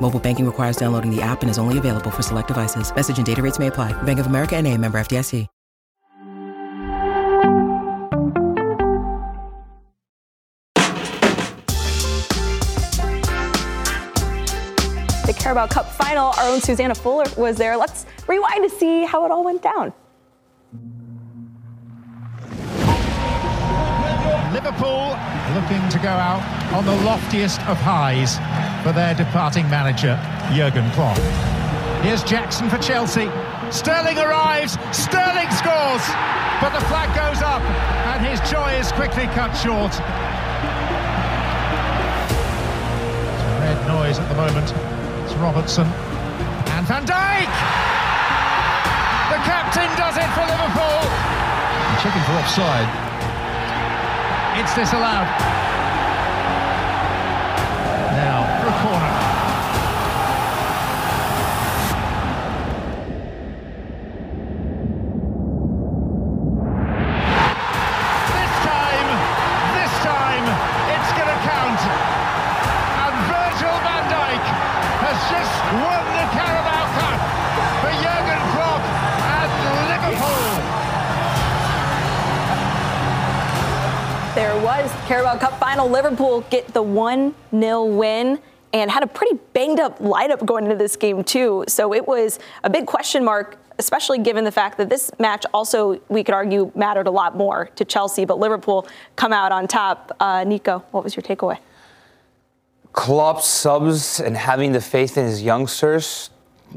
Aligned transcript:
Mobile 0.00 0.20
banking 0.20 0.46
requires 0.46 0.78
downloading 0.78 1.14
the 1.14 1.20
app 1.20 1.42
and 1.42 1.50
is 1.50 1.58
only 1.58 1.76
available 1.76 2.10
for 2.10 2.22
select 2.22 2.48
devices. 2.48 2.90
Message 2.94 3.18
and 3.18 3.26
data 3.26 3.42
rates 3.42 3.58
may 3.58 3.66
apply. 3.66 3.92
Bank 4.04 4.18
of 4.18 4.26
America 4.26 4.56
and 4.56 4.66
a 4.66 4.74
member 4.78 4.98
FDIC. 4.98 5.46
The 15.28 15.34
Carabao 15.34 15.66
Cup 15.66 15.92
final, 15.92 16.28
our 16.38 16.48
own 16.48 16.62
Susanna 16.62 16.94
Fuller 16.94 17.26
was 17.36 17.58
there. 17.58 17.76
Let's 17.76 18.06
rewind 18.26 18.62
to 18.62 18.74
see 18.74 19.04
how 19.04 19.26
it 19.26 19.30
all 19.30 19.44
went 19.44 19.60
down. 19.60 19.92
Liverpool 24.52 25.16
looking 25.54 25.86
to 25.90 25.98
go 25.98 26.08
out 26.08 26.42
on 26.72 26.84
the 26.84 26.96
loftiest 27.04 27.60
of 27.68 27.76
highs 27.76 28.36
for 28.82 28.92
their 28.92 29.14
departing 29.14 29.68
manager, 29.68 30.18
Jurgen 30.54 30.90
Klopp. 30.92 31.18
Here's 32.02 32.22
Jackson 32.22 32.70
for 32.70 32.78
Chelsea. 32.78 33.28
Sterling 33.70 34.18
arrives, 34.18 34.78
Sterling 34.92 35.50
scores, 35.52 36.04
but 36.60 36.70
the 36.72 36.84
flag 36.86 37.12
goes 37.14 37.42
up 37.42 37.62
and 38.14 38.24
his 38.24 38.40
joy 38.50 38.72
is 38.78 38.92
quickly 38.92 39.26
cut 39.36 39.52
short. 39.52 39.92
Red 43.60 43.78
noise 43.86 44.18
at 44.18 44.28
the 44.28 44.36
moment. 44.36 44.72
It's 45.24 45.34
Robertson 45.34 45.86
and 46.72 46.86
Van 46.86 47.04
Dijk! 47.04 47.52
The 49.28 49.40
captain 49.44 49.90
does 49.98 50.16
it 50.16 50.30
for 50.32 50.46
Liverpool. 50.46 51.00
Checking 52.00 52.22
for 52.22 52.32
offside. 52.38 53.07
It's 54.60 54.74
disallowed. 54.74 55.57
Was 84.78 84.92
Carabao 85.08 85.38
Cup 85.38 85.58
final. 85.58 85.88
Liverpool 85.88 86.42
get 86.50 86.68
the 86.68 86.82
1 86.82 87.34
0 87.50 87.84
win 87.86 88.38
and 88.72 88.88
had 88.88 89.02
a 89.02 89.08
pretty 89.08 89.36
banged 89.52 89.80
up 89.80 89.98
lineup 89.98 90.46
going 90.46 90.62
into 90.62 90.76
this 90.76 90.94
game, 90.94 91.24
too. 91.24 91.64
So 91.66 91.92
it 91.92 92.06
was 92.06 92.38
a 92.62 92.70
big 92.70 92.86
question 92.86 93.24
mark, 93.24 93.58
especially 93.80 94.18
given 94.20 94.44
the 94.44 94.52
fact 94.52 94.78
that 94.78 94.88
this 94.88 95.10
match 95.18 95.44
also, 95.52 96.00
we 96.08 96.22
could 96.22 96.32
argue, 96.32 96.70
mattered 96.76 97.08
a 97.08 97.10
lot 97.10 97.36
more 97.36 97.70
to 97.74 97.84
Chelsea. 97.84 98.24
But 98.24 98.38
Liverpool 98.38 98.86
come 99.16 99.32
out 99.32 99.50
on 99.50 99.66
top. 99.66 100.16
Uh, 100.20 100.44
Nico, 100.44 100.84
what 100.92 101.02
was 101.02 101.16
your 101.16 101.24
takeaway? 101.24 101.58
Klopp 102.92 103.42
subs 103.42 104.20
and 104.20 104.36
having 104.36 104.70
the 104.70 104.80
faith 104.80 105.18
in 105.18 105.26
his 105.26 105.42
youngsters. 105.42 106.30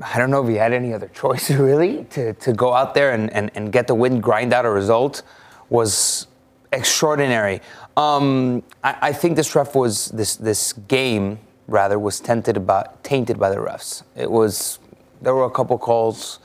I 0.04 0.18
don't 0.18 0.32
know 0.32 0.42
if 0.42 0.50
he 0.50 0.56
had 0.56 0.74
any 0.74 0.92
other 0.92 1.08
choice 1.14 1.52
really 1.52 2.06
to, 2.06 2.34
to 2.34 2.52
go 2.52 2.74
out 2.74 2.96
there 2.96 3.12
and, 3.12 3.32
and, 3.32 3.52
and 3.54 3.72
get 3.72 3.86
the 3.86 3.94
win, 3.94 4.22
grind 4.22 4.54
out 4.54 4.66
a 4.66 4.72
result 4.72 5.22
was 5.70 6.26
extraordinary. 6.72 7.62
Um, 8.02 8.64
I, 8.84 8.96
I 9.10 9.14
think 9.14 9.36
this 9.36 9.56
ref 9.56 9.76
was 9.76 10.08
this 10.10 10.36
this 10.36 10.74
game 10.74 11.40
rather 11.68 11.98
was 12.00 12.20
tainted 12.20 12.58
about 12.58 13.04
tainted 13.04 13.38
by 13.40 13.50
the 13.50 13.58
refs. 13.58 14.04
It 14.16 14.30
was 14.30 14.80
there 15.22 15.36
were 15.36 15.46
a 15.46 15.52
couple 15.52 15.78
calls, 15.78 16.40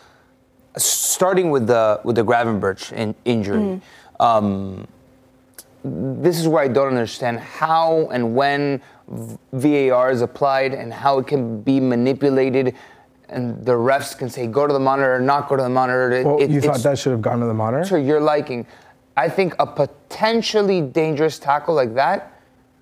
starting 0.77 1.51
with 1.51 1.67
the 1.67 2.01
with 2.05 2.17
the 2.17 2.25
Gravenberch 2.25 2.93
in, 2.93 3.15
injury. 3.25 3.81
Um, 4.21 4.87
this 5.85 6.39
is 6.41 6.49
where 6.49 6.63
I 6.63 6.69
don't 6.69 6.89
understand 6.89 7.39
how 7.39 8.09
and 8.13 8.35
when 8.35 8.83
VAR 9.53 10.11
is 10.11 10.21
applied 10.21 10.75
and 10.75 10.93
how 10.93 11.19
it 11.21 11.27
can 11.27 11.61
be 11.63 11.79
manipulated. 11.81 12.75
And 13.29 13.65
the 13.65 13.73
refs 13.73 14.17
can 14.17 14.29
say, 14.31 14.47
go 14.47 14.67
to 14.69 14.73
the 14.73 14.79
monitor, 14.81 15.19
not 15.21 15.49
go 15.49 15.57
to 15.57 15.63
the 15.63 15.69
monitor. 15.69 16.13
It- 16.13 16.27
Well, 16.27 16.41
it- 16.41 16.51
you 16.51 16.61
thought 16.61 16.79
that 16.79 16.97
should 16.99 17.11
have 17.11 17.23
gone 17.23 17.41
to 17.41 17.47
the 17.47 17.55
monitor? 17.55 17.85
to 17.91 18.01
your 18.01 18.21
liking. 18.21 18.67
I 19.17 19.29
think 19.29 19.55
a 19.59 19.67
potentially 19.67 20.81
dangerous 20.81 21.39
tackle 21.39 21.75
like 21.75 21.95
that 21.95 22.33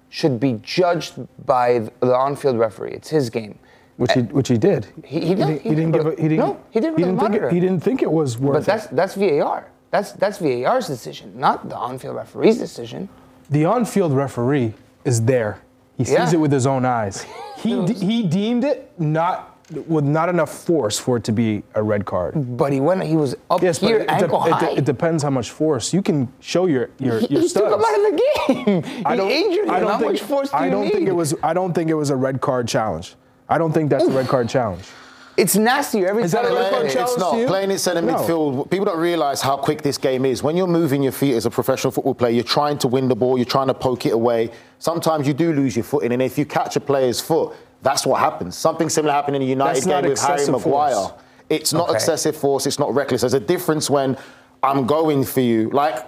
should 0.09 0.39
be 0.41 0.61
judged 0.63 1.15
by 1.47 1.91
the 2.01 2.15
on-field 2.17 2.59
referee. 2.59 2.91
It's 2.93 3.09
his 3.11 3.31
game. 3.31 3.59
Which 3.97 4.13
he, 4.13 4.21
which 4.23 4.49
he 4.49 4.59
did. 4.59 4.87
He, 5.05 5.21
he, 5.21 5.35
did, 5.35 5.39
didn't- 5.47 5.61
he 5.63 5.69
didn't 5.71 5.93
give. 5.93 6.07
A, 6.07 6.11
he 6.11 6.29
didn't. 6.29 6.37
No, 6.39 6.61
he 6.71 6.81
didn't. 6.81 6.99
He 6.99 7.05
didn't 7.05 7.21
think. 7.21 7.35
It, 7.37 7.53
he 7.53 7.61
didn't 7.61 7.81
think 7.81 8.03
it 8.03 8.11
was 8.11 8.37
worth. 8.39 8.55
But 8.55 8.65
that's 8.67 8.87
that's 8.89 9.15
VAR. 9.15 9.69
That's 9.93 10.11
that's 10.13 10.39
VAR's 10.39 10.89
decision, 10.89 11.39
not 11.39 11.69
the 11.69 11.77
on-field 11.77 12.17
referee's 12.17 12.59
decision. 12.59 13.09
the 13.51 13.65
on-field 13.67 14.13
referee 14.13 14.75
is 15.05 15.23
there. 15.23 15.61
He 15.97 16.05
sees 16.05 16.15
Yeah. 16.15 16.33
it 16.33 16.39
with 16.41 16.51
his 16.51 16.67
own 16.67 16.85
eyes. 16.85 17.25
He 17.59 17.87
de- 17.87 17.93
he 17.95 18.25
deemed 18.27 18.65
it 18.65 18.91
not 18.99 19.54
with 19.89 20.05
not 20.05 20.29
enough 20.29 20.53
force 20.65 20.99
for 20.99 21.17
it 21.17 21.25
to 21.25 21.33
be 21.33 21.63
a 21.75 21.83
red 21.83 22.05
card. 22.05 22.57
But 22.57 22.73
he 22.73 22.81
went. 22.81 23.03
He 23.05 23.17
was 23.17 23.35
up 23.51 23.63
Yes, 23.63 23.79
here, 23.79 23.99
it, 23.99 24.09
de- 24.09 24.13
ankle 24.15 24.45
it, 24.47 24.53
high. 24.53 24.61
de- 24.75 24.79
it 24.79 24.85
depends 24.85 25.23
how 25.23 25.31
much 25.31 25.51
force 25.51 25.93
you 25.93 26.03
can 26.03 26.29
show 26.41 26.67
your 26.67 26.91
your 26.99 27.21
he 27.21 27.27
your 27.29 27.43
he 27.43 27.49
took 27.49 27.67
him 27.67 27.73
out 27.73 27.81
of 27.81 27.85
the 27.85 28.23
game. 28.47 28.83
He 29.29 29.45
injured 29.45 29.65
him. 29.67 29.71
I 29.71 29.81
don't 29.81 29.91
How 29.91 29.99
think, 29.99 30.13
much 30.13 30.21
force 30.23 30.51
do 30.51 30.57
I 30.57 30.65
you 30.67 30.71
don't 30.71 30.91
think 30.91 31.09
it 31.09 31.15
was. 31.15 31.35
I 31.43 31.53
don't 31.53 31.73
think 31.75 31.91
it 31.91 31.95
was 31.95 32.11
a 32.11 32.17
red 32.17 32.41
card 32.41 32.69
challenge. 32.69 33.15
I 33.49 33.59
don't 33.59 33.73
think 33.73 33.91
that's 33.91 34.05
a 34.05 34.11
red 34.11 34.27
card 34.29 34.49
challenge. 34.49 34.85
It's 35.37 35.57
nastier 35.57 36.07
every 36.07 36.23
Is 36.23 36.31
that 36.31 36.43
time. 36.43 36.53
a 36.53 36.55
red 36.55 36.71
card 36.73 36.85
It's 36.87 36.95
challenge 36.95 37.19
not. 37.19 37.33
to 37.33 37.39
you? 37.41 37.47
Playing 37.49 37.73
in 37.73 37.79
centre 37.79 38.01
No. 38.01 38.15
midfield, 38.15 38.71
people 38.71 38.85
don't 38.85 39.01
realise 39.01 39.41
how 39.43 39.57
quick 39.57 39.83
this 39.83 39.99
game 39.99 40.25
is. 40.25 40.45
When 40.45 40.57
you're 40.57 40.69
moving 40.69 41.03
your 41.03 41.11
feet 41.11 41.35
as 41.35 41.45
a 41.45 41.51
professional 41.51 41.91
football 41.91 42.15
player, 42.15 42.31
you're 42.31 42.45
trying 42.45 42.79
to 42.79 42.87
win 42.89 43.09
the 43.09 43.17
ball, 43.17 43.37
you're 43.37 43.45
trying 43.45 43.67
to 43.67 43.75
poke 43.75 44.07
it 44.07 44.13
away. 44.13 44.51
Sometimes 44.79 45.27
you 45.27 45.35
do 45.35 45.53
lose 45.53 45.75
your 45.75 45.83
footing, 45.85 46.13
and 46.13 46.23
if 46.23 46.39
you 46.39 46.45
catch 46.47 46.77
a 46.77 46.81
player's 46.81 47.21
foot, 47.21 47.53
that's 47.85 48.05
what 48.05 48.19
happens. 48.19 48.57
Something 48.57 48.89
similar 48.89 49.13
happened 49.15 49.37
in 49.37 49.43
the 49.43 49.49
United 49.49 49.85
game 49.85 50.09
with 50.09 50.21
Harry 50.21 50.47
Maguire. 50.47 50.95
force. 50.95 51.13
It's 51.49 51.73
not 51.73 51.89
Okay. 51.91 51.95
excessive 51.97 52.37
force, 52.37 52.67
it's 52.67 52.79
not 52.81 52.93
reckless. 52.95 53.21
There's 53.21 53.35
a 53.35 53.41
difference 53.41 53.89
when 53.89 54.17
I'm 54.63 54.87
going 54.87 55.23
for 55.25 55.41
you. 55.43 55.71
Like, 55.71 56.05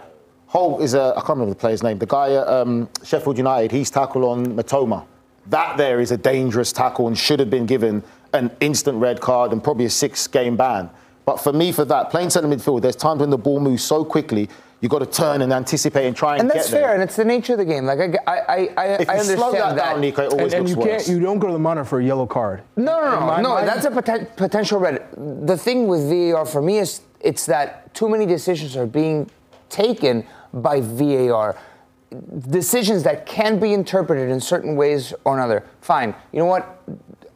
Holt 0.49 0.81
is 0.83 0.95
a, 0.95 1.13
I 1.17 1.21
can't 1.21 1.29
remember 1.31 1.51
the 1.53 1.61
player's 1.61 1.83
name, 1.83 1.99
the 1.99 2.07
guy 2.07 2.33
at 2.33 2.49
um, 2.49 2.89
Sheffield 3.05 3.37
United, 3.37 3.71
he's 3.71 3.91
tackled 3.91 4.25
on 4.25 4.47
Mitoma. 4.57 5.05
That 5.51 5.77
there 5.77 6.01
is 6.01 6.11
a 6.11 6.17
dangerous 6.17 6.73
tackle 6.73 7.07
and 7.07 7.17
should 7.17 7.39
have 7.39 7.51
been 7.51 7.67
given 7.67 8.03
an 8.33 8.51
instant 8.61 8.99
red 8.99 9.21
card 9.21 9.53
and 9.53 9.63
probably 9.63 9.85
a 9.85 9.91
six 9.91 10.27
game 10.27 10.57
ban. 10.57 10.91
But 11.25 11.37
for 11.41 11.53
me, 11.53 11.71
for 11.73 11.85
that, 11.85 12.11
playing 12.11 12.31
centre 12.31 12.49
midfield, 12.49 12.83
there's 12.83 12.97
times 12.97 13.21
when 13.21 13.31
the 13.31 13.39
ball 13.39 13.61
moves 13.61 13.85
so 13.85 14.05
quickly, 14.05 14.49
you've 14.81 14.91
got 14.91 14.99
to 14.99 15.07
turn 15.07 15.43
and 15.43 15.53
anticipate 15.53 16.07
and 16.07 16.15
try 16.17 16.37
and, 16.37 16.43
get 16.43 16.45
it. 16.49 16.51
And 16.51 16.59
that's 16.61 16.71
fair, 16.71 16.95
and 16.95 17.03
it's 17.03 17.17
the 17.17 17.25
nature 17.25 17.55
of 17.55 17.59
the 17.59 17.65
game. 17.65 17.85
Like 17.87 17.99
I, 17.99 18.19
I, 18.27 18.37
I, 18.37 18.69
I, 18.77 18.87
If 19.01 19.09
I 19.09 19.15
you 19.15 19.21
understand 19.21 19.39
slow 19.39 19.53
that, 19.53 19.77
that. 19.77 19.93
down, 19.93 20.01
Nico, 20.01 20.23
it 20.23 20.33
always 20.33 20.53
And, 20.53 20.61
and 20.61 20.69
you 20.69 20.75
looks 20.77 20.87
can't, 20.87 20.99
worse. 21.01 21.09
you 21.09 21.21
don't 21.21 21.39
go 21.39 21.47
to 21.47 21.53
the 21.53 21.59
monitor 21.59 21.85
for 21.85 22.01
a 22.01 22.05
yellow 22.05 22.27
card. 22.27 22.63
No, 22.77 22.85
no, 23.01 23.21
no, 23.21 23.27
My- 23.27 23.41
no. 23.43 23.49
my- 23.55 23.65
That's 23.65 23.85
a 23.87 23.91
poten- 23.91 24.35
potential 24.37 24.79
red. 24.79 25.07
The 25.17 25.57
thing 25.57 25.89
with 25.89 26.09
VAR 26.09 26.45
for 26.47 26.61
me 26.63 26.79
is 26.79 27.01
it's 27.21 27.47
that 27.47 27.95
too 27.95 28.09
many 28.09 28.27
decisions 28.27 28.77
are 28.77 28.87
being 28.87 29.31
taken 29.71 30.25
by 30.53 30.81
VAR. 30.81 31.57
Decisions 32.49 33.03
that 33.03 33.27
can 33.27 33.59
be 33.59 33.73
interpreted 33.73 34.31
in 34.31 34.41
certain 34.41 34.77
ways 34.77 35.13
or 35.25 35.35
another. 35.37 35.65
Fine. 35.81 36.15
You 36.33 36.39
know 36.39 36.47
what? 36.47 36.83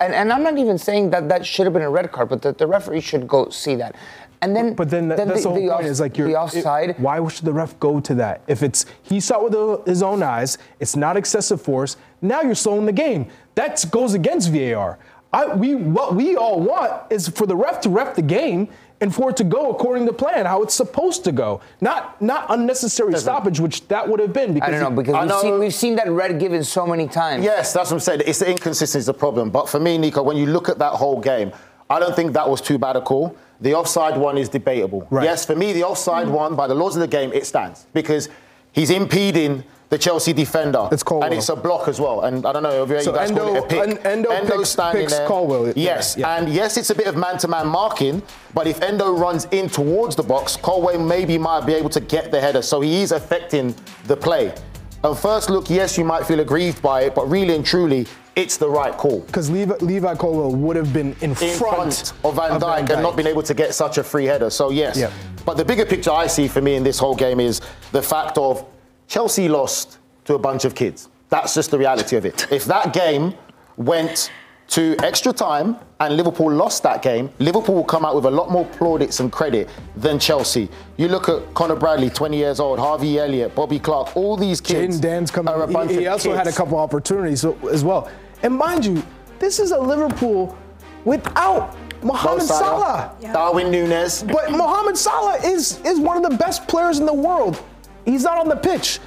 And, 0.01 0.15
and 0.15 0.33
I'm 0.33 0.43
not 0.43 0.57
even 0.57 0.79
saying 0.79 1.11
that 1.11 1.29
that 1.29 1.45
should 1.45 1.67
have 1.67 1.73
been 1.75 1.83
a 1.83 1.91
red 1.91 2.11
card, 2.13 2.29
but 2.31 2.41
that 2.43 2.57
the 2.57 2.67
referee 2.67 3.01
should 3.03 3.27
go 3.29 3.51
see 3.51 3.75
that. 3.75 3.97
And 4.43 4.57
then, 4.57 4.75
But 4.75 4.89
then, 4.89 5.09
that, 5.09 5.19
that's 5.19 5.43
the, 5.43 5.49
whole 5.51 5.59
point 5.59 5.71
off- 5.71 5.83
is 5.85 6.01
like 6.01 6.17
you're 6.17 6.27
the 6.29 6.33
it- 6.35 6.37
offside. 6.37 6.99
why 6.99 7.27
should 7.29 7.45
the 7.45 7.53
ref 7.53 7.79
go 7.79 8.01
to 8.01 8.15
that? 8.17 8.41
If 8.49 8.63
it's 8.63 8.87
he 9.03 9.21
saw 9.21 9.45
it 9.47 9.51
with 9.53 9.87
his 9.87 10.03
own 10.03 10.23
eyes, 10.23 10.57
it's 10.81 10.97
not 10.97 11.17
excessive 11.17 11.61
force. 11.61 11.97
Now 12.23 12.41
you're 12.43 12.55
slowing 12.55 12.87
the 12.87 12.93
game. 12.93 13.27
That 13.55 13.85
goes 13.91 14.15
against 14.15 14.51
VAR. 14.51 14.99
I, 15.33 15.47
we 15.55 15.75
what 15.75 16.15
we 16.15 16.37
all 16.37 16.59
want 16.61 16.93
is 17.11 17.29
for 17.29 17.47
the 17.47 17.55
ref 17.55 17.81
to 17.83 17.91
ref 17.91 18.17
the 18.17 18.23
game 18.23 18.69
and 19.03 19.15
for 19.15 19.31
it 19.31 19.37
to 19.37 19.45
go 19.45 19.71
according 19.71 20.05
to 20.07 20.13
plan, 20.13 20.45
how 20.45 20.63
it's 20.63 20.75
supposed 20.75 21.23
to 21.25 21.33
go. 21.33 21.61
Not 21.81 22.21
not 22.21 22.47
unnecessary 22.49 23.17
stoppage, 23.19 23.61
which 23.61 23.87
that 23.89 24.09
would 24.09 24.21
have 24.21 24.33
been. 24.33 24.55
Because 24.55 24.69
I 24.69 24.73
don't 24.73 24.81
know 24.95 25.03
because 25.03 25.15
I 25.15 25.21
we've 25.21 25.29
know- 25.29 25.41
seen 25.43 25.59
we've 25.59 25.75
seen 25.75 25.97
that 25.97 26.09
red 26.11 26.41
given 26.41 26.65
so 26.65 26.87
many 26.87 27.07
times. 27.09 27.45
Yes, 27.45 27.73
that's 27.75 27.91
what 27.91 27.97
I'm 27.97 28.01
saying. 28.01 28.23
It's 28.27 28.39
the 28.41 28.51
inconsistency 28.51 28.99
is 29.01 29.07
the 29.07 29.15
problem. 29.15 29.51
But 29.51 29.69
for 29.69 29.79
me, 29.79 29.99
Nico, 29.99 30.23
when 30.23 30.37
you 30.39 30.47
look 30.47 30.69
at 30.71 30.79
that 30.79 30.95
whole 30.95 31.21
game, 31.21 31.53
I 31.91 31.99
don't 32.01 32.17
think 32.17 32.33
that 32.33 32.49
was 32.49 32.61
too 32.63 32.79
bad 32.79 32.97
a 32.97 33.01
call. 33.03 33.37
The 33.61 33.75
offside 33.75 34.17
one 34.17 34.39
is 34.39 34.49
debatable. 34.49 35.07
Right. 35.11 35.25
Yes, 35.25 35.45
for 35.45 35.55
me, 35.55 35.73
the 35.73 35.85
offside 35.85 36.29
one, 36.29 36.55
by 36.57 36.67
the 36.67 36.75
laws 36.75 36.97
of 36.97 37.01
the 37.01 37.09
game, 37.09 37.33
it 37.33 37.47
stands 37.47 37.87
because 37.93 38.29
he's 38.73 38.91
impeding 38.91 39.65
the 39.91 39.99
Chelsea 39.99 40.33
defender. 40.33 40.89
It's 40.93 41.03
Colwill. 41.03 41.25
And 41.25 41.35
it's 41.35 41.49
a 41.49 41.57
block 41.57 41.89
as 41.89 42.01
well. 42.01 42.21
And 42.23 42.47
I 42.47 42.53
don't 42.53 42.63
know 42.63 42.83
if 42.85 42.89
you 42.89 43.01
So 43.03 43.13
guys 43.13 43.31
call 43.33 43.55
it 43.57 43.59
a 43.59 43.67
pick. 43.67 43.81
En- 43.81 43.99
Endo 44.07 44.31
picks- 44.59 44.71
standing 44.71 45.03
picks 45.03 45.13
there. 45.19 45.27
Yeah, 45.29 45.73
Yes, 45.75 46.17
yeah. 46.17 46.37
and 46.37 46.49
yes, 46.49 46.77
it's 46.77 46.91
a 46.91 46.95
bit 46.95 47.07
of 47.09 47.17
man-to-man 47.17 47.67
marking, 47.67 48.23
but 48.55 48.67
if 48.69 48.81
Endo 48.83 49.13
runs 49.13 49.47
in 49.51 49.69
towards 49.69 50.15
the 50.15 50.23
box, 50.23 50.57
Colwill 50.57 51.01
maybe 51.01 51.37
might 51.39 51.67
be 51.67 51.75
able 51.75 51.91
to 51.91 52.01
get 52.01 52.31
the 52.31 52.41
header. 52.41 52.63
So 52.63 52.81
he 52.81 53.03
is 53.03 53.11
affecting 53.13 53.75
the 54.07 54.17
play. 54.17 54.55
On 55.03 55.17
first 55.17 55.51
look, 55.51 55.69
yes, 55.69 55.99
you 55.99 56.05
might 56.05 56.25
feel 56.25 56.39
aggrieved 56.41 56.81
by 56.81 57.03
it, 57.03 57.15
but 57.15 57.29
really 57.29 57.55
and 57.57 57.65
truly, 57.67 58.07
it's 58.41 58.57
the 58.57 58.69
right 58.69 58.97
call. 58.97 59.21
because 59.21 59.51
Levi, 59.51 59.75
Levi 59.81 60.15
Colwill 60.17 60.55
would 60.55 60.77
have 60.77 60.93
been 60.93 61.15
in, 61.21 61.31
In 61.31 61.35
front, 61.35 61.59
front 61.59 62.13
of 62.25 62.35
Van 62.37 62.61
Dijk 62.61 62.91
and 62.91 63.03
not 63.03 63.17
been 63.17 63.27
able 63.27 63.43
to 63.43 63.55
get 63.55 63.75
such 63.75 63.99
a 63.99 64.03
free 64.05 64.25
header. 64.25 64.51
So 64.51 64.71
yes. 64.71 65.01
But 65.45 65.57
the 65.57 65.65
bigger 65.65 65.87
picture 65.87 66.11
I 66.13 66.27
see 66.27 66.49
for 66.49 66.61
me 66.61 66.75
in 66.75 66.83
this 66.83 66.99
whole 66.99 67.15
game 67.15 67.41
is 67.41 67.61
the 67.93 68.03
fact 68.03 68.37
of 68.39 68.65
Chelsea 69.09 69.49
lost 69.49 69.99
to 70.27 70.35
a 70.35 70.39
bunch 70.39 70.65
of 70.65 70.75
kids. 70.75 71.09
That's 71.29 71.55
just 71.55 71.71
the 71.71 71.79
reality 71.79 72.17
of 72.17 72.25
it. 72.27 72.47
If 72.51 72.65
that 72.67 72.93
game 72.93 73.35
went 73.77 74.31
to 74.69 74.95
extra 75.03 75.33
time 75.33 75.77
and 75.99 76.17
Liverpool 76.17 76.53
lost 76.53 76.83
that 76.85 77.03
game, 77.03 77.29
Liverpool 77.41 77.75
will 77.75 77.85
come 77.85 78.05
out 78.05 78.15
with 78.15 78.25
a 78.27 78.31
lot 78.31 78.51
more 78.51 78.65
plaudits 78.67 79.19
and 79.21 79.33
credit 79.33 79.69
than 79.97 80.19
Chelsea. 80.19 80.69
You 80.97 81.09
look 81.09 81.29
at 81.29 81.55
Conor 81.55 81.75
Bradley, 81.77 82.09
20 82.11 82.37
years 82.37 82.61
old, 82.61 82.79
Harvey 82.79 83.19
Elliott, 83.19 83.55
Bobby 83.55 83.79
Clark, 83.81 84.17
all 84.17 84.37
these 84.37 84.61
kids. 84.61 85.01
Jayden 85.01 85.25
Danns 85.25 85.33
coming. 85.33 85.53
are 85.53 85.63
a 85.63 85.67
bunch 85.67 85.91
He, 85.91 85.99
he 86.01 86.07
also 86.07 86.31
had 86.33 86.43
a 86.43 86.45
kids. 86.51 86.57
couple 86.59 86.79
opportunities 86.79 87.45
as 87.45 87.83
well. 87.83 88.09
And 88.43 88.55
mind 88.57 88.85
you, 88.85 89.03
this 89.39 89.59
is 89.59 89.71
a 89.73 89.79
Liverpool 89.79 90.57
without 91.05 91.77
Mohamed 92.03 92.43
Salah. 92.43 93.15
Darwin 93.21 93.67
Núñez. 93.69 94.27
But 94.31 94.51
Mohamed 94.53 94.97
Salah 94.97 95.37
is 95.45 95.81
is 95.85 95.99
one 96.01 96.23
of 96.23 96.31
the 96.31 96.37
best 96.37 96.67
players 96.67 96.99
in 96.99 97.07
the 97.07 97.15
world. 97.15 97.63
He's 98.05 98.25
not 98.25 98.39
on 98.39 98.49
the 98.49 98.57
pitch. 98.57 98.99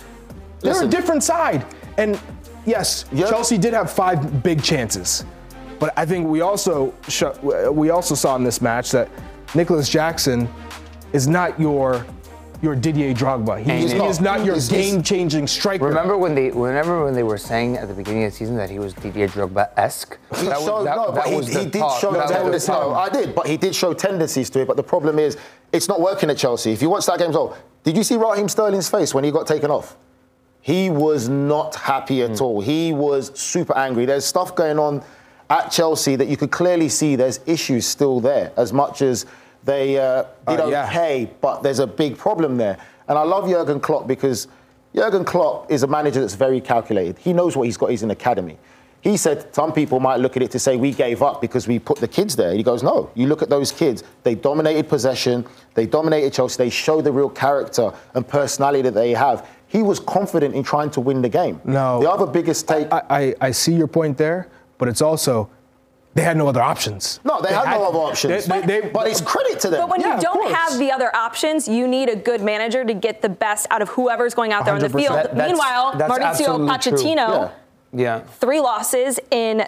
They're 0.61 0.73
Listen. 0.73 0.87
a 0.87 0.91
different 0.91 1.23
side. 1.23 1.65
And 1.97 2.19
yes, 2.65 3.05
Yeah. 3.11 3.27
Chelsea 3.29 3.57
did 3.57 3.73
have 3.73 3.91
five 3.91 4.43
big 4.43 4.61
chances. 4.63 5.25
But 5.79 5.93
I 5.97 6.05
think 6.05 6.27
we 6.27 6.41
also 6.41 6.93
sho- 7.09 7.71
we 7.73 7.89
also 7.89 8.15
saw 8.15 8.35
in 8.35 8.43
this 8.43 8.61
match 8.61 8.91
that 8.91 9.09
Nicolas 9.55 9.89
Jackson 9.89 10.47
is 11.11 11.27
not 11.27 11.59
your 11.59 12.05
your 12.63 12.75
Didier 12.75 13.13
Drogba. 13.13 13.59
He, 13.61 13.81
He's 13.81 13.91
he 13.91 13.97
is 13.99 14.21
not 14.21 14.45
your 14.45 14.55
He's- 14.55 14.69
he's- 14.69 14.91
game-changing 14.93 15.47
striker. 15.47 15.83
Remember 15.85 16.17
when 16.17 16.33
they 16.33 16.49
remember 16.49 17.03
when 17.03 17.13
they 17.13 17.21
were 17.23 17.37
saying 17.37 17.75
at 17.77 17.89
the 17.89 17.93
beginning 17.93 18.23
of 18.23 18.31
the 18.31 18.37
season 18.37 18.55
that 18.55 18.69
he 18.69 18.79
was 18.79 18.93
Didier 18.93 19.27
Drogba 19.27 19.69
esque? 19.77 20.17
He 20.37 20.45
showed, 20.45 20.85
no, 20.85 21.11
but 21.11 21.27
he, 21.27 21.35
he 21.43 21.65
did 21.65 21.83
show 21.99 22.13
that 22.13 22.23
was 22.23 22.31
tendencies. 22.31 22.67
No, 22.69 22.93
I 22.95 23.09
did, 23.09 23.35
but 23.35 23.47
he 23.47 23.57
did 23.57 23.75
show 23.75 23.93
tendencies 23.93 24.49
to 24.51 24.61
it. 24.61 24.67
But 24.67 24.77
the 24.77 24.83
problem 24.83 25.19
is, 25.19 25.37
it's 25.73 25.89
not 25.89 25.99
working 25.99 26.29
at 26.29 26.37
Chelsea. 26.37 26.71
If 26.71 26.81
you 26.81 26.89
watch 26.89 27.05
that 27.07 27.19
game 27.19 27.29
as 27.31 27.35
well, 27.35 27.57
did 27.83 27.97
you 27.97 28.03
see 28.03 28.15
Raheem 28.15 28.47
Sterling's 28.47 28.89
face 28.89 29.13
when 29.13 29.25
he 29.25 29.31
got 29.31 29.45
taken 29.45 29.69
off? 29.69 29.97
He 30.61 30.89
was 30.89 31.27
not 31.27 31.75
happy 31.75 32.21
at 32.21 32.37
Hmm. 32.37 32.43
all. 32.45 32.61
He 32.61 32.93
was 32.93 33.37
super 33.37 33.77
angry. 33.77 34.05
There's 34.05 34.23
stuff 34.23 34.55
going 34.55 34.79
on 34.79 35.03
at 35.49 35.69
Chelsea 35.69 36.15
that 36.15 36.29
you 36.29 36.37
could 36.37 36.51
clearly 36.51 36.87
see 36.87 37.17
there's 37.17 37.41
issues 37.45 37.85
still 37.85 38.21
there, 38.21 38.53
as 38.55 38.71
much 38.71 39.01
as 39.01 39.25
they 39.65 39.97
uh, 39.97 40.23
did 40.47 40.59
Uh, 40.59 40.67
yeah. 40.67 40.85
okay, 40.87 41.29
but 41.41 41.63
there's 41.63 41.79
a 41.79 41.87
big 41.87 42.17
problem 42.17 42.57
there. 42.57 42.77
And 43.07 43.17
I 43.17 43.23
love 43.23 43.49
Jurgen 43.49 43.79
Klopp 43.79 44.07
because 44.07 44.47
Jurgen 44.95 45.25
Klopp 45.25 45.71
is 45.71 45.83
a 45.83 45.87
manager 45.87 46.21
that's 46.21 46.35
very 46.35 46.61
calculated. 46.61 47.17
He 47.17 47.33
knows 47.33 47.55
what 47.57 47.63
he's 47.63 47.77
got. 47.77 47.89
He's 47.89 48.03
an 48.03 48.11
academy. 48.11 48.57
He 49.01 49.17
said 49.17 49.53
some 49.53 49.73
people 49.73 49.99
might 49.99 50.21
look 50.21 50.37
at 50.37 50.43
it 50.43 50.51
to 50.51 50.59
say 50.59 50.77
we 50.77 50.93
gave 50.93 51.21
up 51.21 51.41
because 51.41 51.67
we 51.67 51.77
put 51.77 51.97
the 51.97 52.07
kids 52.07 52.37
there. 52.37 52.53
He 52.53 52.63
goes, 52.63 52.83
no. 52.83 53.09
You 53.15 53.27
look 53.27 53.41
at 53.41 53.49
those 53.49 53.69
kids. 53.69 54.01
They 54.23 54.33
dominated 54.33 54.87
possession. 54.87 55.45
They 55.73 55.85
dominated 55.85 56.31
Chelsea. 56.31 56.57
They 56.63 56.69
show 56.69 57.01
the 57.01 57.11
real 57.11 57.29
character 57.29 57.91
and 58.13 58.25
personality 58.25 58.81
that 58.83 58.93
they 58.93 59.11
have. 59.11 59.45
He 59.67 59.81
was 59.83 59.99
confident 59.99 60.55
in 60.55 60.63
trying 60.63 60.89
to 60.91 61.01
win 61.01 61.21
the 61.21 61.27
game. 61.27 61.59
No. 61.65 61.99
The 61.99 62.09
other 62.09 62.25
biggest 62.25 62.65
take. 62.65 62.87
I, 62.93 63.01
I, 63.09 63.35
I 63.47 63.51
see 63.51 63.73
your 63.73 63.87
point 63.87 64.17
there, 64.17 64.47
but 64.77 64.87
it's 64.87 65.01
also 65.01 65.49
they 66.15 66.21
had 66.21 66.37
no 66.37 66.47
other 66.47 66.61
options. 66.61 67.19
no, 67.23 67.41
they, 67.41 67.49
had, 67.53 67.65
no 67.77 67.85
other 67.89 67.97
options. 67.99 68.45
they- 68.45 68.61
they- 68.61 68.81
but 68.89 69.07
it's 69.07 69.21
credit 69.21 69.59
to 69.61 69.69
them. 69.69 69.81
But 69.81 69.89
when 69.89 70.01
Yeah, 70.01 70.15
you 70.17 70.21
don't 70.21 70.53
have 70.53 70.77
the 70.77 70.91
other 70.91 71.13
options, 71.15 71.67
you 71.67 71.87
need 71.87 72.09
a 72.09 72.15
good 72.15 72.41
manager 72.41 72.85
to 72.85 72.93
get 72.93 73.21
the 73.21 73.29
best 73.29 73.65
out 73.71 73.81
of 73.81 73.89
whoever's 73.89 74.33
going 74.35 74.53
out 74.53 74.65
there 74.65 74.75
on 74.75 74.79
the 74.81 74.89
field. 74.89 75.15
That- 75.17 75.31
that's- 75.35 75.47
Meanwhile, 75.49 75.95
that's 75.97 76.13
Mauricio. 76.13 76.67
Pochettino, 76.69 77.51
Yeah. 77.93 78.01
Yeah. 78.01 78.19
three 78.39 78.59
losses 78.59 79.19
in 79.31 79.65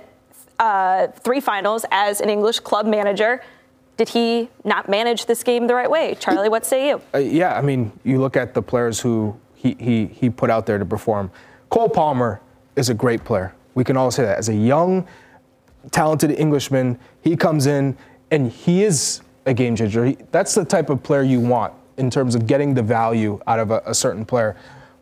uh, 0.59 1.07
three 1.19 1.41
finals 1.41 1.85
as 1.91 2.21
an 2.21 2.29
English 2.29 2.59
club 2.61 2.85
manager. 2.85 3.41
Did 3.97 4.09
he 4.09 4.49
not 4.63 4.87
manage 4.87 5.25
this 5.25 5.43
game 5.43 5.67
the 5.67 5.75
right 5.75 5.89
way? 5.89 6.15
Charlie, 6.19 6.47
what 6.49 6.65
say 6.65 6.87
you? 6.89 7.01
Uh, 7.13 7.17
yeah, 7.17 7.57
I 7.57 7.61
mean, 7.61 7.91
you 8.03 8.19
look 8.21 8.37
at 8.37 8.53
the 8.53 8.61
players 8.61 8.99
who 9.01 9.35
he, 9.53 9.75
he, 9.79 10.05
he 10.05 10.29
put 10.29 10.49
out 10.49 10.65
there 10.65 10.77
to 10.77 10.85
perform. 10.85 11.29
Cole 11.69 11.89
Palmer 11.89 12.39
is 12.75 12.89
a 12.89 12.93
great 12.93 13.23
player. 13.25 13.53
We 13.73 13.83
can 13.83 13.97
all 13.97 14.11
say 14.11 14.23
that. 14.23 14.37
As 14.37 14.47
a 14.49 14.53
young, 14.53 15.05
talented 15.91 16.31
Englishman, 16.31 16.97
he 17.21 17.35
comes 17.35 17.65
in 17.65 17.97
and 18.31 18.51
he 18.51 18.83
is 18.83 19.21
a 19.45 19.53
game 19.53 19.75
changer. 19.75 20.05
He, 20.05 20.17
that's 20.31 20.55
the 20.55 20.65
type 20.65 20.89
of 20.89 21.03
player 21.03 21.21
you 21.23 21.39
want 21.39 21.73
in 21.97 22.09
terms 22.09 22.35
of 22.35 22.47
getting 22.47 22.73
the 22.73 22.81
value 22.83 23.39
out 23.47 23.59
of 23.59 23.71
a, 23.71 23.81
a 23.85 23.93
certain 23.93 24.25
player. 24.25 24.55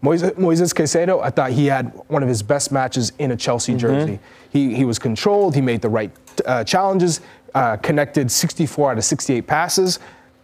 Moises, 0.04 0.32
Moises 0.32 0.74
Caicedo, 0.76 1.24
I 1.24 1.30
thought 1.30 1.52
he 1.52 1.66
had 1.68 1.94
one 2.08 2.22
of 2.24 2.30
his 2.30 2.44
best 2.44 2.72
matches 2.72 3.14
in 3.20 3.32
a 3.32 3.38
Chelsea 3.38 3.74
jersey. 3.76 4.20
He, 4.50 4.76
he 4.76 4.84
was 4.84 5.00
controlled, 5.00 5.56
he 5.56 5.62
made 5.62 5.82
the 5.82 5.90
right 5.90 6.12
uh, 6.46 6.64
challenges, 6.66 7.22
uh, 7.56 7.78
connected 7.78 8.30
64 8.30 8.92
out 8.92 8.98
of 8.98 9.06
68 9.06 9.48
passes. 9.48 10.00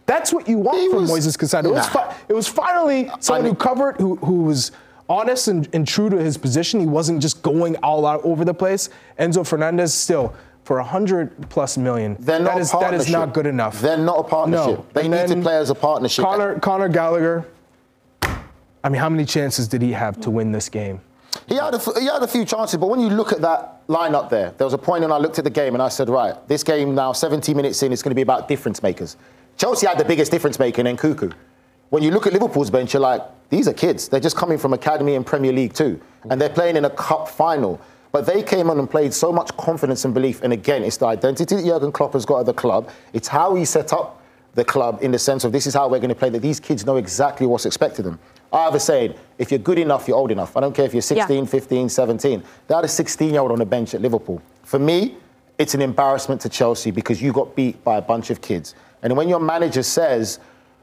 That's 0.06 0.32
what 0.32 0.48
you 0.48 0.58
want 0.58 0.78
He 0.78 0.88
from 0.88 1.02
was- 1.02 1.10
Moises 1.10 1.36
Caicedo. 1.36 1.66
It, 1.66 1.72
was 1.72 1.86
fi- 1.88 2.16
it 2.28 2.32
was 2.32 2.48
finally 2.48 3.10
someone 3.20 3.44
mean- 3.44 3.52
who 3.52 3.58
covered, 3.58 3.96
who, 3.98 4.16
who 4.16 4.42
was 4.44 4.72
honest 5.10 5.48
and, 5.48 5.68
and 5.74 5.86
true 5.86 6.08
to 6.08 6.16
his 6.16 6.38
position. 6.38 6.80
He 6.80 6.86
wasn't 6.86 7.20
just 7.20 7.42
going 7.42 7.76
all 7.82 8.06
out 8.06 8.22
over 8.24 8.44
the 8.44 8.54
place. 8.54 8.88
Enzo 9.18 9.46
Fernandez 9.46 9.92
still 9.92 10.32
for 10.64 10.76
100 10.76 11.50
plus 11.50 11.76
million. 11.76 12.16
They're 12.20 12.38
not 12.38 12.54
that 12.54 12.60
is, 12.60 12.72
that 12.72 12.94
is 12.94 13.10
not 13.10 13.34
good 13.34 13.46
enough. 13.46 13.80
They're 13.80 13.98
not 13.98 14.20
a 14.20 14.22
partnership. 14.22 14.78
No. 14.78 14.86
They 14.94 15.02
And 15.02 15.10
need 15.10 15.36
to 15.36 15.42
play 15.42 15.56
as 15.56 15.68
a 15.68 15.74
partnership. 15.74 16.24
Connor, 16.24 16.58
Conor 16.60 16.88
Gallagher. 16.88 17.46
I 18.22 18.88
mean, 18.88 19.00
how 19.00 19.08
many 19.10 19.24
chances 19.24 19.68
did 19.68 19.82
he 19.82 19.92
have 19.92 20.20
to 20.20 20.30
win 20.30 20.52
this 20.52 20.68
game? 20.68 21.00
He 21.46 21.56
had, 21.56 21.74
a, 21.74 21.78
he 21.98 22.06
had 22.06 22.22
a 22.22 22.28
few 22.28 22.44
chances, 22.44 22.78
but 22.78 22.88
when 22.88 23.00
you 23.00 23.10
look 23.10 23.32
at 23.32 23.40
that 23.40 23.86
lineup 23.88 24.30
there, 24.30 24.52
there 24.56 24.64
was 24.64 24.74
a 24.74 24.78
point 24.78 25.02
when 25.02 25.12
I 25.12 25.18
looked 25.18 25.38
at 25.38 25.44
the 25.44 25.50
game 25.50 25.74
and 25.74 25.82
I 25.82 25.88
said, 25.88 26.08
right, 26.08 26.34
this 26.48 26.62
game 26.62 26.94
now, 26.94 27.12
70 27.12 27.52
minutes 27.54 27.82
in, 27.82 27.92
it's 27.92 28.02
going 28.02 28.10
to 28.10 28.16
be 28.16 28.22
about 28.22 28.48
difference 28.48 28.82
makers. 28.82 29.16
Chelsea 29.56 29.86
had 29.86 29.98
the 29.98 30.04
biggest 30.04 30.30
difference 30.30 30.58
maker 30.58 30.80
in 30.86 30.96
Nkunku. 30.96 31.32
When 31.90 32.04
you 32.04 32.12
look 32.12 32.26
at 32.28 32.32
Liverpool's 32.32 32.70
bench, 32.70 32.92
you're 32.94 33.00
like, 33.00 33.20
these 33.48 33.66
are 33.66 33.72
kids. 33.72 34.08
They're 34.08 34.20
just 34.20 34.36
coming 34.36 34.58
from 34.58 34.72
Academy 34.72 35.16
and 35.16 35.26
Premier 35.26 35.52
League 35.52 35.74
too. 35.74 36.00
And 36.30 36.40
they're 36.40 36.48
playing 36.48 36.76
in 36.76 36.84
a 36.84 36.90
cup 36.90 37.28
final. 37.28 37.80
But 38.12 38.26
they 38.26 38.44
came 38.44 38.70
on 38.70 38.78
and 38.78 38.88
played 38.88 39.12
so 39.12 39.32
much 39.32 39.56
confidence 39.56 40.04
and 40.04 40.14
belief. 40.14 40.40
And 40.42 40.52
again, 40.52 40.84
it's 40.84 40.96
the 40.98 41.06
identity 41.06 41.56
that 41.56 41.64
Jurgen 41.64 41.90
Klopp 41.90 42.12
has 42.12 42.24
got 42.24 42.40
at 42.40 42.46
the 42.46 42.54
club. 42.54 42.90
It's 43.12 43.26
how 43.26 43.56
he 43.56 43.64
set 43.64 43.92
up 43.92 44.22
the 44.54 44.64
club 44.64 45.00
in 45.02 45.10
the 45.10 45.18
sense 45.18 45.42
of 45.42 45.50
this 45.50 45.66
is 45.66 45.74
how 45.74 45.88
we're 45.88 45.98
going 45.98 46.10
to 46.10 46.14
play, 46.14 46.28
that 46.30 46.42
these 46.42 46.60
kids 46.60 46.86
know 46.86 46.96
exactly 46.96 47.46
what's 47.46 47.66
expected 47.66 48.06
of 48.06 48.12
them. 48.12 48.20
I 48.52 48.64
have 48.64 48.74
a 48.74 48.80
saying, 48.80 49.14
if 49.38 49.50
you're 49.50 49.58
good 49.58 49.78
enough, 49.78 50.06
you're 50.06 50.16
old 50.16 50.30
enough. 50.30 50.56
I 50.56 50.60
don't 50.60 50.74
care 50.74 50.84
if 50.84 50.92
you're 50.92 51.02
16, 51.02 51.46
15, 51.46 51.88
17. 51.88 52.42
They 52.68 52.74
had 52.74 52.84
a 52.84 52.88
16 52.88 53.30
year 53.30 53.40
old 53.40 53.50
on 53.50 53.58
the 53.58 53.66
bench 53.66 53.94
at 53.94 54.00
Liverpool. 54.00 54.40
For 54.62 54.78
me, 54.78 55.16
it's 55.58 55.74
an 55.74 55.82
embarrassment 55.82 56.40
to 56.42 56.48
Chelsea 56.48 56.90
because 56.90 57.20
you 57.20 57.32
got 57.32 57.54
beat 57.54 57.82
by 57.84 57.98
a 57.98 58.02
bunch 58.02 58.30
of 58.30 58.40
kids. 58.40 58.74
And 59.02 59.16
when 59.16 59.28
your 59.28 59.40
manager 59.40 59.82
says, 59.82 60.40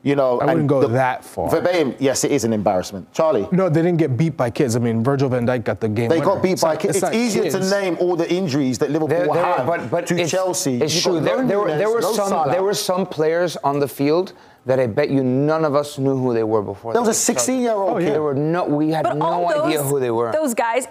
you 0.07 0.15
know, 0.15 0.39
I 0.39 0.45
wouldn't 0.45 0.67
go 0.67 0.79
the- 0.81 0.87
that 1.03 1.25
far. 1.25 1.49
Verbatim, 1.49 1.93
yes, 1.99 2.23
it 2.23 2.31
is 2.31 2.43
an 2.45 2.53
embarrassment. 2.53 3.11
Charlie. 3.13 3.45
No, 3.51 3.67
they 3.69 3.81
didn't 3.81 3.97
get 3.97 4.15
beat 4.15 4.35
by 4.37 4.49
kids. 4.49 4.75
I 4.75 4.79
mean, 4.79 5.03
Virgil 5.03 5.27
van 5.29 5.45
Dijk 5.45 5.63
got 5.65 5.79
the 5.81 5.89
game. 5.89 6.07
They 6.09 6.19
winner. 6.19 6.33
got 6.35 6.41
beat 6.43 6.53
It's 6.53 6.61
by 6.61 6.73
not- 6.73 6.79
kids. 6.81 6.95
It's, 6.95 7.01
not 7.01 7.13
easier 7.13 7.51
to 7.51 7.59
name 7.69 7.97
all 7.99 8.15
the 8.15 8.29
injuries 8.31 8.77
that 8.79 8.89
Liverpool 8.89 9.09
There, 9.09 9.19
there 9.19 9.29
were, 9.29 9.57
have 9.57 9.67
but, 9.67 9.91
but 9.91 10.07
to 10.07 10.15
it's, 10.21 10.31
Chelsea. 10.31 10.81
It's 10.81 11.01
true. 11.01 11.19
There, 11.19 11.45
there, 11.45 11.59
were, 11.59 11.67
there 11.77 11.89
were 11.89 11.99
no 12.01 12.13
some. 12.13 12.29
Salah. 12.29 12.51
There 12.51 12.63
were 12.63 12.73
some 12.73 13.05
players 13.05 13.57
on 13.57 13.79
the 13.79 13.87
field 13.87 14.31
that 14.65 14.79
I 14.79 14.87
bet 14.87 15.09
you 15.09 15.23
none 15.23 15.63
of 15.65 15.75
us 15.75 15.97
knew 15.97 16.17
who 16.17 16.33
they 16.33 16.43
were 16.43 16.61
before. 16.61 16.93
There 16.93 17.01
was 17.01 17.29
a 17.29 17.33
16-year-old 17.33 17.89
Oh, 17.89 17.97
yeah. 17.97 18.05
kid. 18.05 18.13
There 18.15 18.21
were 18.23 18.33
no. 18.33 18.63
We 18.65 18.89
had 18.91 19.03
But 19.03 19.17
no 19.17 19.47
those, 19.49 19.63
idea 19.65 19.83
who 19.83 19.99
they 19.99 20.11
were. 20.11 20.31
Those 20.31 20.53
guys, 20.53 20.87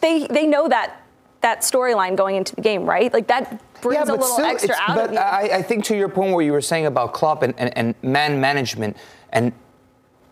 they 0.00 0.26
they 0.28 0.46
know 0.46 0.68
that 0.68 0.97
that 1.40 1.60
storyline 1.60 2.16
going 2.16 2.36
into 2.36 2.54
the 2.54 2.62
game, 2.62 2.84
right? 2.84 3.12
Like 3.12 3.28
that 3.28 3.60
brings 3.80 4.08
a 4.08 4.12
little 4.12 4.40
extra 4.40 4.70
it's- 4.74 4.80
out 4.88 4.96
but 4.96 5.06
of 5.06 5.12
you. 5.12 5.18
I, 5.18 5.58
I 5.58 5.62
think 5.62 5.84
to 5.84 5.96
your 5.96 6.08
point 6.08 6.34
where 6.34 6.44
you 6.44 6.52
were 6.52 6.60
saying 6.60 6.86
about 6.86 7.14
Klopp 7.14 7.42
and, 7.42 7.54
and, 7.58 7.76
and 7.76 7.94
man 8.02 8.40
management, 8.40 8.96
and 9.32 9.52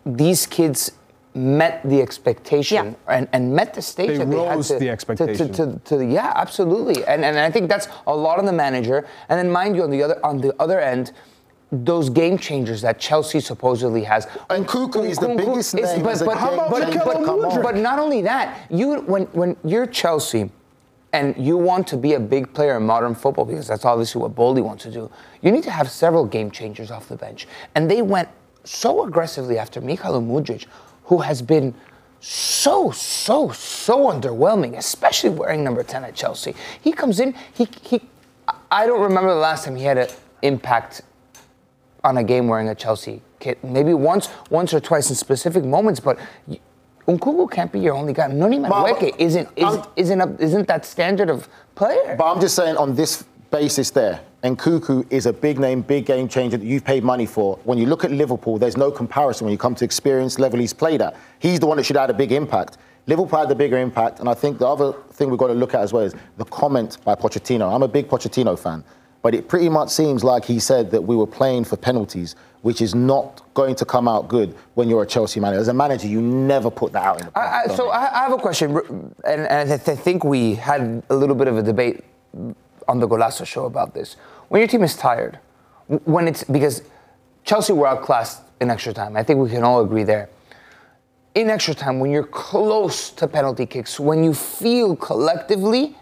these 0.05 0.45
kids 0.45 0.91
met 1.33 1.87
the 1.87 2.01
expectation 2.01 2.95
and, 3.07 3.27
and 3.31 3.53
met 3.55 3.73
the 3.73 3.81
stage 3.81 4.07
They 4.09 4.17
that 4.17 4.29
they 4.29 4.35
rose 4.35 4.69
had 4.69 4.75
to, 4.75 4.79
the 4.79 4.89
expectation. 4.89 5.53
To, 5.53 5.79
to, 5.85 5.97
to, 5.97 6.05
yeah, 6.05 6.33
absolutely. 6.35 7.05
And, 7.05 7.23
and 7.23 7.37
I 7.37 7.51
think 7.51 7.69
that's 7.69 7.87
a 8.07 8.15
lot 8.15 8.39
on 8.39 8.45
the 8.45 8.53
manager. 8.53 9.07
And 9.29 9.37
then 9.37 9.49
mind 9.51 9.75
you, 9.75 9.83
on 9.83 9.91
the 9.91 10.01
other 10.01 10.25
on 10.25 10.39
the 10.39 10.55
other 10.59 10.79
end, 10.79 11.11
those 11.71 12.09
game 12.09 12.37
changers 12.37 12.81
that 12.81 12.99
Chelsea 12.99 13.39
supposedly 13.39 14.03
has. 14.03 14.25
And 14.49 14.65
Nkunku 14.65 15.07
is 15.07 15.19
the 15.19 15.27
biggest 15.27 15.75
name 15.75 16.01
But, 16.01 16.13
as 16.13 16.21
a 16.21 16.25
but, 16.25 16.37
game 16.39 16.57
but, 16.71 16.83
changer. 16.83 17.01
but, 17.05 17.13
Come 17.25 17.39
on. 17.45 17.61
but 17.61 17.75
not 17.75 17.99
only 17.99 18.21
that, 18.23 18.65
you 18.71 19.01
when 19.01 19.23
when 19.27 19.55
you're 19.63 19.85
Chelsea 19.85 20.49
and 21.13 21.35
you 21.37 21.57
want 21.57 21.87
to 21.87 21.97
be 21.97 22.13
a 22.13 22.19
big 22.19 22.53
player 22.53 22.77
in 22.77 22.83
modern 22.83 23.15
football 23.15 23.45
because 23.45 23.67
that's 23.67 23.85
obviously 23.85 24.21
what 24.21 24.35
Boehly 24.35 24.61
wants 24.61 24.83
to 24.83 24.91
do. 24.91 25.09
You 25.41 25.51
need 25.51 25.63
to 25.63 25.71
have 25.71 25.89
several 25.89 26.25
game 26.25 26.51
changers 26.51 26.91
off 26.91 27.07
the 27.07 27.15
bench, 27.15 27.47
and 27.75 27.89
they 27.89 28.01
went 28.01 28.29
so 28.63 29.05
aggressively 29.05 29.57
after 29.57 29.81
Mykhailo 29.81 30.25
Mudryk, 30.25 30.65
who 31.05 31.19
has 31.19 31.41
been 31.41 31.73
so 32.19 32.91
so 32.91 33.51
so 33.51 34.11
underwhelming, 34.11 34.77
especially 34.77 35.29
wearing 35.29 35.63
number 35.63 35.83
ten 35.83 36.03
at 36.03 36.15
Chelsea. 36.15 36.55
He 36.81 36.91
comes 36.91 37.19
in, 37.19 37.33
he 37.53 37.67
he. 37.81 38.01
I 38.71 38.85
don't 38.85 39.01
remember 39.01 39.29
the 39.29 39.39
last 39.39 39.65
time 39.65 39.75
he 39.75 39.83
had 39.83 39.97
an 39.97 40.09
impact 40.41 41.01
on 42.03 42.17
a 42.17 42.23
game 42.23 42.47
wearing 42.47 42.69
a 42.69 42.75
Chelsea 42.75 43.21
kit. 43.39 43.63
Maybe 43.63 43.93
once, 43.93 44.29
once 44.49 44.73
or 44.73 44.79
twice 44.79 45.09
in 45.09 45.15
specific 45.15 45.63
moments, 45.63 45.99
but 45.99 46.17
Nkunku 47.07 47.49
can't 47.49 47.71
be 47.71 47.79
your 47.79 47.95
only 47.95 48.11
guy. 48.11 48.27
Noni 48.27 48.59
Madueke 48.59 49.15
isn't 49.17 49.47
isn't 49.55 49.87
isn't, 49.95 50.21
a, 50.21 50.35
isn't 50.39 50.67
that 50.67 50.85
standard 50.85 51.29
of 51.29 51.47
player. 51.75 52.15
But 52.17 52.29
I'm 52.29 52.41
just 52.41 52.55
saying 52.55 52.75
on 52.75 52.95
this 52.95 53.23
basis 53.49 53.91
there, 53.91 54.19
and 54.43 54.57
Nkunku 54.57 55.09
is 55.09 55.25
a 55.25 55.31
big 55.31 55.57
name, 55.57 55.81
big 55.81 56.05
game 56.05 56.27
changer 56.27 56.57
that 56.57 56.65
you've 56.65 56.83
paid 56.83 57.05
money 57.05 57.25
for. 57.25 57.57
When 57.63 57.77
you 57.77 57.85
look 57.85 58.03
at 58.03 58.11
Liverpool, 58.11 58.57
there's 58.57 58.75
no 58.75 58.91
comparison 58.91 59.45
when 59.45 59.53
you 59.53 59.57
come 59.57 59.73
to 59.75 59.85
experience 59.85 60.37
level 60.37 60.59
he's 60.59 60.73
played 60.73 61.01
at. 61.01 61.15
He's 61.39 61.61
the 61.61 61.67
one 61.67 61.77
that 61.77 61.83
should 61.83 61.95
have 61.95 62.09
had 62.09 62.09
a 62.09 62.17
big 62.17 62.33
impact. 62.33 62.77
Liverpool 63.07 63.39
had 63.39 63.47
the 63.47 63.55
bigger 63.55 63.77
impact, 63.77 64.19
and 64.19 64.27
I 64.27 64.33
think 64.33 64.59
the 64.59 64.67
other 64.67 64.91
thing 65.11 65.29
we've 65.29 65.39
got 65.39 65.47
to 65.47 65.53
look 65.53 65.73
at 65.73 65.79
as 65.79 65.93
well 65.93 66.03
is 66.03 66.13
the 66.35 66.43
comment 66.43 66.97
by 67.05 67.15
Pochettino. 67.15 67.73
I'm 67.73 67.83
a 67.83 67.87
big 67.87 68.09
Pochettino 68.09 68.59
fan, 68.59 68.83
but 69.21 69.33
it 69.33 69.47
pretty 69.47 69.69
much 69.69 69.89
seems 69.89 70.23
like 70.23 70.45
he 70.45 70.59
said 70.59 70.91
that 70.91 71.01
we 71.01 71.15
were 71.15 71.27
playing 71.27 71.63
for 71.63 71.77
penalties, 71.77 72.35
which 72.61 72.81
is 72.81 72.93
not 72.95 73.41
going 73.53 73.75
to 73.75 73.85
come 73.85 74.07
out 74.07 74.27
good 74.27 74.55
when 74.75 74.89
you're 74.89 75.03
a 75.03 75.07
Chelsea 75.07 75.39
manager. 75.39 75.59
As 75.59 75.67
a 75.67 75.73
manager, 75.73 76.07
you 76.07 76.21
never 76.21 76.69
put 76.69 76.93
that 76.93 77.03
out 77.03 77.19
in 77.19 77.27
the 77.27 77.37
I, 77.37 77.63
I, 77.63 77.75
so 77.75 77.89
I, 77.89 78.19
I 78.19 78.23
have 78.23 78.33
a 78.33 78.37
question, 78.37 78.75
and, 79.25 79.41
and 79.47 79.71
I 79.71 79.77
think 79.77 80.23
we 80.23 80.55
had 80.55 81.03
a 81.09 81.15
little 81.15 81.35
bit 81.35 81.47
of 81.47 81.57
a 81.57 81.63
debate 81.63 82.03
on 82.87 82.99
the 82.99 83.07
Golazo 83.07 83.45
show 83.45 83.65
about 83.65 83.93
this. 83.93 84.15
When 84.49 84.61
your 84.61 84.67
team 84.67 84.83
is 84.83 84.95
tired, 84.95 85.39
when 86.05 86.27
it's 86.27 86.43
because 86.43 86.83
Chelsea 87.43 87.73
were 87.73 87.87
outclassed 87.87 88.41
in 88.59 88.69
extra 88.69 88.93
time, 88.93 89.15
I 89.15 89.23
think 89.23 89.39
we 89.39 89.49
can 89.49 89.63
all 89.63 89.81
agree 89.83 90.03
there. 90.03 90.29
In 91.35 91.49
extra 91.49 91.75
time, 91.75 91.99
when 91.99 92.11
you're 92.11 92.23
close 92.23 93.11
to 93.11 93.27
penalty 93.27 93.65
kicks, 93.65 93.99
when 93.99 94.23
you 94.23 94.33
feel 94.33 94.95
collectively 94.95 95.95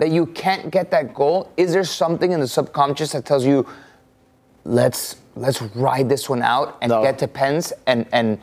that 0.00 0.10
you 0.10 0.24
can't 0.26 0.70
get 0.70 0.90
that 0.90 1.12
goal, 1.14 1.52
is 1.58 1.72
there 1.72 1.84
something 1.84 2.32
in 2.32 2.40
the 2.40 2.48
subconscious 2.48 3.12
that 3.12 3.24
tells 3.26 3.44
you, 3.44 3.66
let's 4.64 5.16
let's 5.36 5.62
ride 5.76 6.08
this 6.08 6.28
one 6.28 6.42
out 6.42 6.76
and 6.82 6.90
No. 6.90 7.02
get 7.02 7.18
to 7.18 7.28
pens 7.28 7.72
and 7.86 8.06
and 8.12 8.38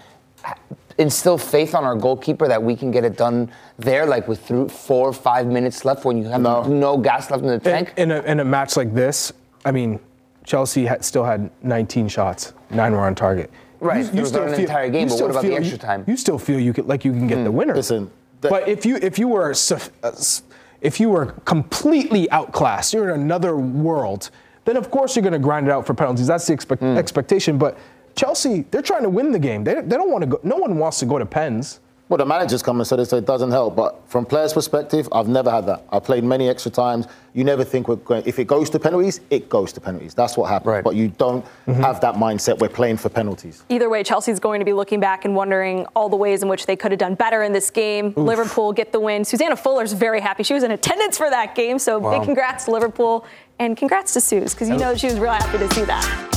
instill 0.99 1.37
faith 1.37 1.75
on 1.75 1.83
our 1.83 1.95
goalkeeper 1.95 2.47
that 2.47 2.61
we 2.61 2.75
can 2.75 2.89
get 2.91 3.03
it 3.03 3.17
done 3.17 3.51
there, 3.77 4.05
like 4.05 4.27
with 4.27 4.39
through 4.47 4.69
four 4.69 5.09
or 5.09 5.13
five 5.13 5.45
minutes 5.47 5.83
left 5.83 6.05
when 6.05 6.17
you 6.17 6.25
have 6.29 6.41
No. 6.41 6.63
no, 6.63 6.97
gas 6.97 7.29
left 7.31 7.43
in 7.43 7.49
the 7.49 7.59
tank? 7.59 7.93
in, 7.97 8.11
a, 8.11 8.21
in 8.21 8.39
a 8.39 8.43
match 8.45 8.77
like 8.77 8.93
this, 8.95 9.31
I 9.65 9.71
mean, 9.71 9.99
Chelsea 10.43 10.85
had, 10.85 11.03
still 11.05 11.23
had 11.23 11.51
19 11.61 12.07
shots, 12.07 12.53
nine 12.71 12.93
were 12.93 12.99
on 13.01 13.13
target. 13.13 13.51
Right, 13.79 14.05
it 14.11 14.19
was 14.19 14.31
not 14.31 14.47
an 14.47 14.59
entire 14.59 14.89
game, 14.89 15.01
you 15.01 15.05
but 15.07 15.13
still 15.13 15.27
what 15.27 15.31
about 15.31 15.41
the 15.43 15.49
feel- 15.49 15.57
extra 15.57 15.77
you- 15.77 15.81
time? 15.81 16.03
You 16.07 16.17
still 16.17 16.39
feel 16.39 16.59
you 16.59 16.73
could, 16.73 16.87
like 16.87 17.03
you 17.05 17.11
can 17.11 17.27
get 17.27 17.43
the 17.43 17.51
winner. 17.51 17.75
Listen, 17.75 18.09
the- 18.41 18.49
but 18.49 18.67
if 18.67 18.83
you 18.85 18.95
if 18.97 19.19
you 19.19 19.27
were 19.27 19.49
uh, 19.49 19.51
s- 19.51 20.41
if 20.81 20.99
you 20.99 21.09
were 21.09 21.27
completely 21.45 22.29
outclassed, 22.31 22.93
you're 22.93 23.09
in 23.13 23.19
another 23.21 23.55
world. 23.57 24.29
Then 24.65 24.77
of 24.77 24.91
course 24.91 25.15
you're 25.15 25.23
going 25.23 25.33
to 25.33 25.39
grind 25.39 25.67
it 25.67 25.71
out 25.71 25.85
for 25.87 25.93
penalties. 25.93 26.27
That's 26.27 26.45
the 26.47 26.53
expect- 26.53 26.81
Hmm. 26.81 26.97
expectation. 26.97 27.57
But 27.57 27.77
Chelsea, 28.15 28.65
they're 28.71 28.81
trying 28.81 29.03
to 29.03 29.09
win 29.09 29.31
the 29.31 29.39
game. 29.39 29.63
They, 29.63 29.75
they 29.75 29.95
don't 29.95 30.11
want 30.11 30.23
to 30.23 30.27
go. 30.27 30.39
No 30.43 30.57
one 30.57 30.77
wants 30.77 30.99
to 30.99 31.05
go 31.05 31.17
to 31.19 31.25
pens. 31.25 31.79
Well, 32.09 32.17
the 32.17 32.25
managers 32.25 32.63
come 32.63 32.79
and 32.79 32.87
said 32.87 33.01
it, 33.01 33.07
so 33.07 33.17
it 33.17 33.25
doesn't 33.25 33.51
help. 33.51 33.75
But 33.75 34.01
from 34.07 34.25
players' 34.25 34.53
perspective, 34.53 35.09
I've 35.11 35.27
never 35.27 35.51
had 35.51 35.65
that. 35.65 35.83
I've 35.91 36.05
played 36.05 36.23
many 36.23 36.47
extra 36.47 36.71
times. 36.71 37.05
You 37.33 37.43
never 37.43 37.65
think 37.65 37.89
we're 37.89 37.97
going. 37.97 38.23
If 38.25 38.39
it 38.39 38.45
goes 38.45 38.69
to 38.69 38.79
penalties, 38.79 39.19
it 39.29 39.49
goes 39.49 39.73
to 39.73 39.81
penalties. 39.81 40.13
That's 40.13 40.37
what 40.37 40.49
happens. 40.49 40.67
Right. 40.67 40.83
But 40.83 40.95
you 40.95 41.09
don't 41.09 41.45
have 41.65 41.99
that 42.01 42.15
mindset. 42.15 42.59
We're 42.59 42.69
playing 42.69 42.97
for 42.97 43.09
penalties. 43.09 43.63
Either 43.67 43.89
way, 43.89 44.03
Chelsea's 44.03 44.39
going 44.39 44.59
to 44.59 44.65
be 44.65 44.71
looking 44.73 45.01
back 45.01 45.25
and 45.25 45.35
wondering 45.35 45.85
all 45.97 46.07
the 46.07 46.15
ways 46.15 46.41
in 46.43 46.47
which 46.47 46.65
they 46.65 46.77
could 46.77 46.91
have 46.91 46.99
done 46.99 47.15
better 47.15 47.43
in 47.43 47.51
this 47.51 47.69
game. 47.69 48.13
Liverpool 48.15 48.71
get 48.71 48.93
the 48.93 48.99
win. 49.01 49.25
Susanna 49.25 49.57
Fuller's 49.57 49.91
very 49.91 50.21
happy. 50.21 50.43
She 50.43 50.53
was 50.53 50.63
in 50.63 50.71
attendance 50.71 51.17
for 51.17 51.29
that 51.29 51.55
game, 51.55 51.77
so 51.77 51.99
Wow. 51.99 52.17
big 52.19 52.23
congrats 52.25 52.65
to 52.65 52.71
Liverpool 52.71 53.25
and 53.59 53.75
congrats 53.75 54.13
to 54.13 54.21
Suze 54.21 54.53
because 54.53 54.69
you 54.69 54.77
know 54.77 54.95
she 54.95 55.07
was 55.07 55.19
real 55.19 55.31
happy 55.33 55.57
to 55.57 55.73
see 55.73 55.83
that. 55.83 56.36